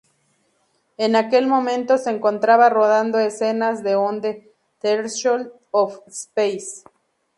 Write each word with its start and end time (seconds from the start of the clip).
En 0.97 1.15
aquel 1.15 1.45
momento 1.45 1.99
se 1.99 2.09
encontraba 2.09 2.69
rodando 2.71 3.19
escenas 3.19 3.83
de 3.83 3.95
"On 3.95 4.19
the 4.19 4.51
Threshold 4.79 5.51
of 5.69 5.99
Space". 6.07 6.81